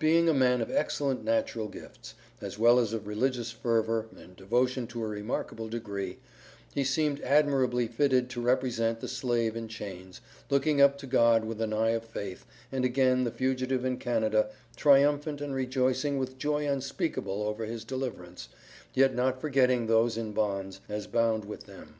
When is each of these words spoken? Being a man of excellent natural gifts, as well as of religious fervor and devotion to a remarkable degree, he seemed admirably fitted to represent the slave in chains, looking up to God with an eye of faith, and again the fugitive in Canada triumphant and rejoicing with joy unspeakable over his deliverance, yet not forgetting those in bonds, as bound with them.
Being 0.00 0.28
a 0.28 0.34
man 0.34 0.60
of 0.60 0.68
excellent 0.68 1.22
natural 1.22 1.68
gifts, 1.68 2.14
as 2.40 2.58
well 2.58 2.80
as 2.80 2.92
of 2.92 3.06
religious 3.06 3.52
fervor 3.52 4.08
and 4.18 4.34
devotion 4.34 4.88
to 4.88 5.04
a 5.04 5.06
remarkable 5.06 5.68
degree, 5.68 6.18
he 6.74 6.82
seemed 6.82 7.20
admirably 7.20 7.86
fitted 7.86 8.28
to 8.30 8.40
represent 8.40 8.98
the 8.98 9.06
slave 9.06 9.54
in 9.54 9.68
chains, 9.68 10.20
looking 10.50 10.80
up 10.80 10.98
to 10.98 11.06
God 11.06 11.44
with 11.44 11.60
an 11.60 11.72
eye 11.72 11.90
of 11.90 12.02
faith, 12.04 12.44
and 12.72 12.84
again 12.84 13.22
the 13.22 13.30
fugitive 13.30 13.84
in 13.84 13.96
Canada 13.98 14.50
triumphant 14.74 15.40
and 15.40 15.54
rejoicing 15.54 16.18
with 16.18 16.36
joy 16.36 16.68
unspeakable 16.68 17.40
over 17.44 17.64
his 17.64 17.84
deliverance, 17.84 18.48
yet 18.92 19.14
not 19.14 19.40
forgetting 19.40 19.86
those 19.86 20.16
in 20.16 20.32
bonds, 20.32 20.80
as 20.88 21.06
bound 21.06 21.44
with 21.44 21.66
them. 21.66 21.94